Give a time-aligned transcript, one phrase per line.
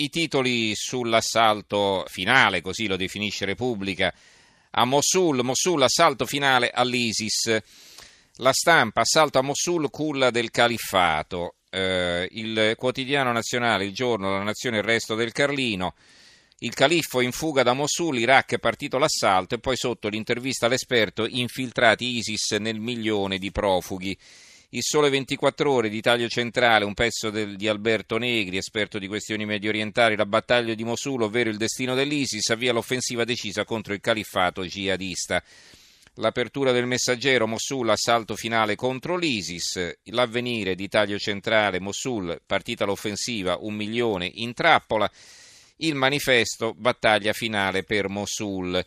[0.00, 4.12] i titoli sull'assalto finale, così lo definisce Repubblica,
[4.70, 7.56] a Mosul, Mosul assalto finale all'ISIS.
[8.36, 11.56] La stampa, assalto a Mosul, culla del califfato.
[11.70, 15.94] Eh, il quotidiano nazionale, il giorno, la nazione, il resto del Carlino.
[16.60, 21.26] Il califfo in fuga da Mosul, Iraq è partito l'assalto e poi sotto l'intervista all'esperto
[21.26, 24.16] infiltrati ISIS nel milione di profughi.
[24.70, 29.08] Il Sole 24 Ore di Taglio Centrale, un pezzo del, di Alberto Negri, esperto di
[29.08, 33.94] questioni medio orientali, la battaglia di Mosul, ovvero il destino dell'ISIS, avvia l'offensiva decisa contro
[33.94, 35.42] il califfato jihadista.
[36.16, 43.56] L'apertura del messaggero Mosul, assalto finale contro l'ISIS, l'avvenire di Taglio Centrale Mosul, partita l'offensiva,
[43.58, 45.10] un milione in trappola,
[45.76, 48.84] il manifesto, battaglia finale per Mosul.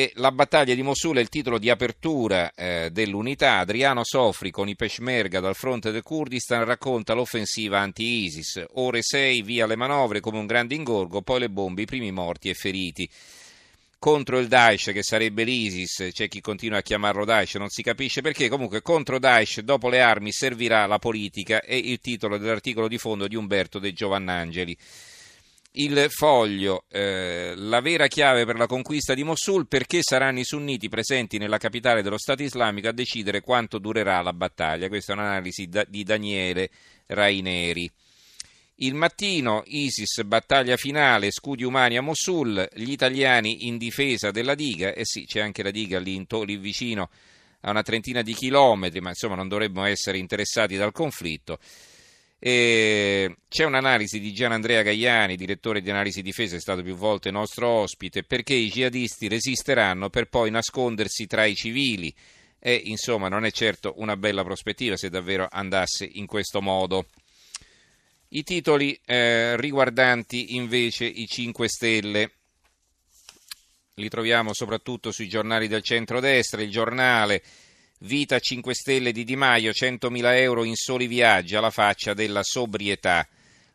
[0.00, 3.58] E la battaglia di Mosul è il titolo di apertura eh, dell'unità.
[3.58, 8.64] Adriano Sofri con i Peshmerga dal fronte del Kurdistan racconta l'offensiva anti-ISIS.
[8.74, 12.48] Ore 6, via le manovre come un grande ingorgo, poi le bombe, i primi morti
[12.48, 13.10] e feriti.
[13.98, 18.20] Contro il Daesh, che sarebbe l'ISIS, c'è chi continua a chiamarlo Daesh, non si capisce
[18.20, 18.48] perché.
[18.48, 21.60] Comunque, contro Daesh, dopo le armi, servirà la politica.
[21.60, 24.76] È il titolo dell'articolo di fondo di Umberto De Giovannangeli
[25.80, 30.88] il foglio, eh, la vera chiave per la conquista di Mosul, perché saranno i sunniti
[30.88, 34.88] presenti nella capitale dello Stato islamico a decidere quanto durerà la battaglia.
[34.88, 36.70] Questa è un'analisi da, di Daniele
[37.06, 37.90] Raineri.
[38.80, 44.92] Il mattino, ISIS, battaglia finale, scudi umani a Mosul, gli italiani in difesa della diga,
[44.92, 47.10] e eh sì, c'è anche la diga lì, lì vicino
[47.62, 51.58] a una trentina di chilometri, ma insomma non dovremmo essere interessati dal conflitto.
[52.40, 57.30] E c'è un'analisi di Gian Andrea Gaiani, direttore di analisi difesa, è stato più volte
[57.30, 62.14] nostro ospite, perché i jihadisti resisteranno per poi nascondersi tra i civili.
[62.60, 67.06] E insomma non è certo una bella prospettiva se davvero andasse in questo modo.
[68.30, 72.32] I titoli eh, riguardanti invece i 5 Stelle
[73.94, 77.42] li troviamo soprattutto sui giornali del centrodestra, il giornale
[78.02, 83.26] Vita 5 Stelle di Di Maio, 100.000 euro in soli viaggi alla faccia della sobrietà.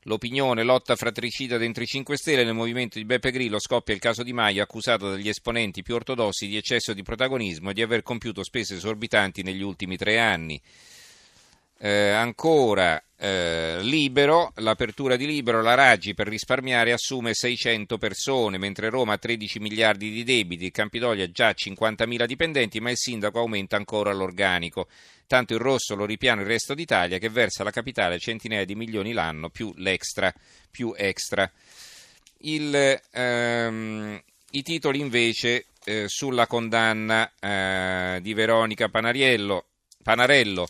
[0.04, 4.24] L'opinione, lotta fratricida dentro i 5 Stelle, nel movimento di Beppe Grillo scoppia il caso
[4.24, 8.44] Di Maio accusato dagli esponenti più ortodossi di eccesso di protagonismo e di aver compiuto
[8.44, 10.62] spese esorbitanti negli ultimi tre anni.
[11.80, 18.90] Eh, ancora eh, Libero, l'apertura di Libero, la Raggi per risparmiare assume 600 persone, mentre
[18.90, 23.78] Roma ha 13 miliardi di debiti, Campidoglio ha già 50.000 dipendenti, ma il sindaco aumenta
[23.78, 24.90] ancora l'organico.
[25.26, 29.14] Tanto il rosso lo ripiano il resto d'Italia che versa alla capitale centinaia di milioni
[29.14, 30.34] l'anno più l'extra,
[30.70, 31.50] più extra.
[32.40, 39.68] Il, ehm, I titoli invece eh, sulla condanna eh, di Veronica Panariello,
[40.04, 40.68] Panarello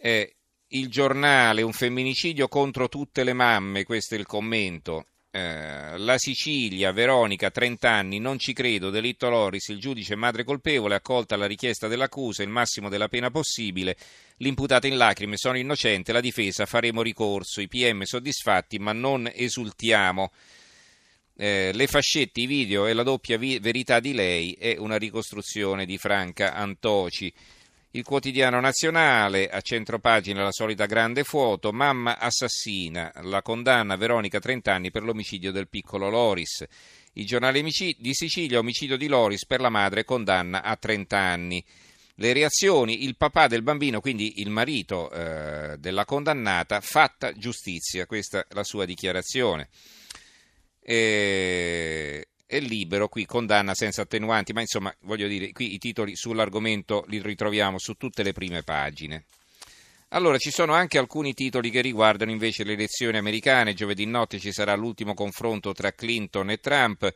[0.00, 0.34] eh,
[0.74, 5.06] il giornale, un femminicidio contro tutte le mamme, questo è il commento.
[5.30, 10.96] Eh, la Sicilia, Veronica, 30 anni, non ci credo, delitto Loris, il giudice madre colpevole,
[10.96, 13.96] accolta la richiesta dell'accusa, il massimo della pena possibile,
[14.38, 20.32] l'imputata in lacrime, sono innocente, la difesa, faremo ricorso, i PM soddisfatti, ma non esultiamo.
[21.36, 25.84] Eh, le fascette, i video e la doppia vi- verità di lei è una ricostruzione
[25.84, 27.32] di Franca Antoci.
[27.96, 34.72] Il quotidiano nazionale, a centropagina la solita grande foto, mamma assassina, la condanna Veronica 30
[34.72, 36.64] anni per l'omicidio del piccolo Loris.
[37.12, 41.64] Il giornale di Sicilia, omicidio di Loris per la madre, condanna a 30 anni.
[42.16, 48.40] Le reazioni, il papà del bambino, quindi il marito eh, della condannata, fatta giustizia, questa
[48.40, 49.68] è la sua dichiarazione.
[50.80, 57.04] E è libero, qui condanna senza attenuanti, ma insomma voglio dire, qui i titoli sull'argomento
[57.08, 59.24] li ritroviamo su tutte le prime pagine.
[60.08, 63.74] Allora, ci sono anche alcuni titoli che riguardano invece le elezioni americane.
[63.74, 67.12] Giovedì notte ci sarà l'ultimo confronto tra Clinton e Trump.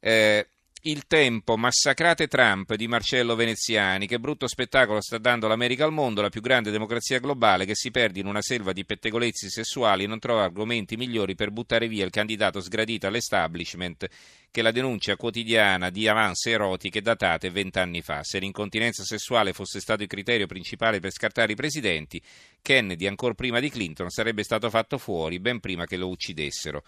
[0.00, 0.46] Eh,
[0.86, 4.06] il tempo, massacrate Trump di Marcello Veneziani.
[4.06, 7.90] Che brutto spettacolo sta dando l'America al mondo, la più grande democrazia globale che si
[7.90, 12.04] perde in una selva di pettegolezzi sessuali e non trova argomenti migliori per buttare via
[12.04, 14.06] il candidato sgradito all'establishment
[14.50, 18.22] che la denuncia quotidiana di avanze erotiche datate vent'anni fa.
[18.22, 22.20] Se l'incontinenza sessuale fosse stato il criterio principale per scartare i presidenti,
[22.60, 26.84] Kennedy, ancora prima di Clinton, sarebbe stato fatto fuori ben prima che lo uccidessero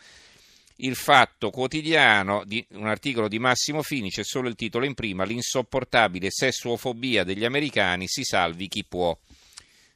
[0.77, 6.31] il Fatto Quotidiano, un articolo di Massimo Fini, c'è solo il titolo in prima, l'insopportabile
[6.31, 9.17] sessuofobia degli americani, si salvi chi può.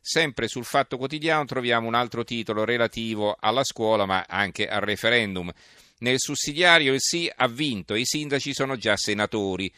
[0.00, 5.52] Sempre sul Fatto Quotidiano troviamo un altro titolo relativo alla scuola ma anche al referendum.
[5.98, 9.70] Nel sussidiario il sì ha vinto, i sindaci sono già senatori.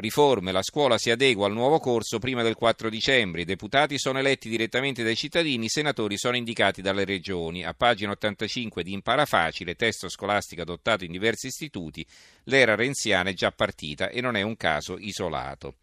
[0.00, 4.18] Riforme, la scuola si adegua al nuovo corso prima del 4 dicembre, i deputati sono
[4.18, 7.64] eletti direttamente dai cittadini, i senatori sono indicati dalle regioni.
[7.64, 12.04] A pagina 85 di Impara Facile, testo scolastico adottato in diversi istituti,
[12.44, 15.74] l'era renziana è già partita e non è un caso isolato.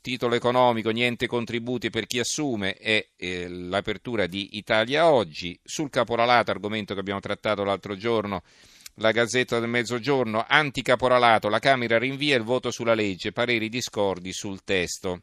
[0.00, 5.58] Titolo economico, niente contributi per chi assume, è eh, l'apertura di Italia Oggi.
[5.62, 8.42] Sul caporalato, argomento che abbiamo trattato l'altro giorno,
[9.00, 14.62] la Gazzetta del Mezzogiorno, anticaporalato, la Camera rinvia il voto sulla legge, pareri discordi sul
[14.62, 15.22] testo.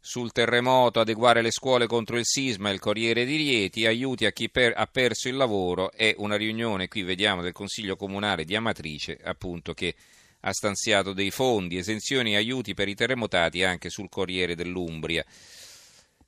[0.00, 4.48] Sul terremoto, adeguare le scuole contro il sisma, il Corriere di Rieti, aiuti a chi
[4.48, 9.18] per, ha perso il lavoro, è una riunione, qui vediamo, del Consiglio Comunale di Amatrice,
[9.22, 9.94] appunto, che
[10.40, 15.22] ha stanziato dei fondi, esenzioni e aiuti per i terremotati anche sul Corriere dell'Umbria.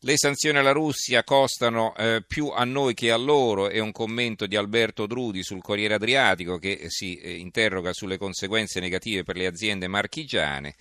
[0.03, 4.47] Le sanzioni alla Russia costano eh, più a noi che a loro, è un commento
[4.47, 9.45] di Alberto Drudi sul Corriere Adriatico che si eh, interroga sulle conseguenze negative per le
[9.45, 10.75] aziende marchigiane.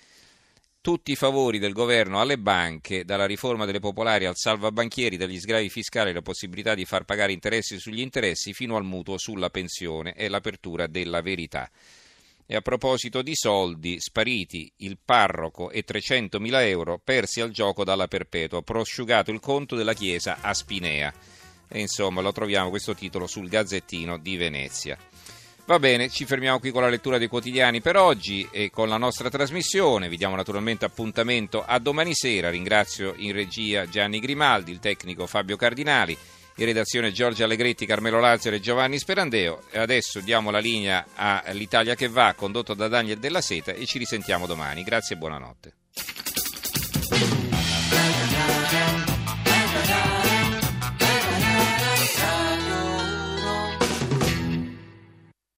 [0.80, 5.68] Tutti i favori del governo alle banche, dalla riforma delle popolari al salvabanchieri, dagli sgravi
[5.68, 10.14] fiscali e la possibilità di far pagare interessi sugli interessi fino al mutuo sulla pensione,
[10.14, 11.70] è l'apertura della verità.
[12.52, 18.08] E a proposito di soldi, spariti il parroco e 300.000 euro persi al gioco dalla
[18.08, 21.14] Perpetua, prosciugato il conto della chiesa a Spinea.
[21.68, 24.98] E insomma, lo troviamo questo titolo sul Gazzettino di Venezia.
[25.64, 28.96] Va bene, ci fermiamo qui con la lettura dei quotidiani per oggi e con la
[28.96, 30.08] nostra trasmissione.
[30.08, 32.50] Vi diamo naturalmente appuntamento a domani sera.
[32.50, 36.18] Ringrazio in regia Gianni Grimaldi, il tecnico Fabio Cardinali
[36.60, 39.62] in redazione Giorgio Allegretti, Carmelo Lazzaro e Giovanni Sperandeo.
[39.72, 44.46] Adesso diamo la linea all'Italia che va, condotto da Daniel Della Seta e ci risentiamo
[44.46, 44.82] domani.
[44.82, 45.74] Grazie e buonanotte.